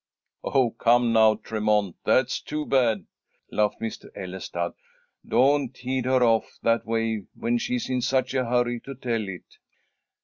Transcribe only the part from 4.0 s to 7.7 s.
Ellestad. "Don't head her off that way when